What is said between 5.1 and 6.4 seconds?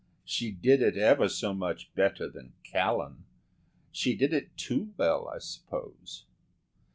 I suppose."